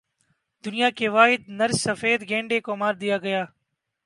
دنیا 0.63 0.89
کے 0.97 1.07
واحد 1.09 1.49
نر 1.49 1.71
سفید 1.79 2.19
گینڈے 2.29 2.59
کو 2.65 2.75
مار 2.75 2.93
دیا 2.93 3.17
گیا 3.17 3.43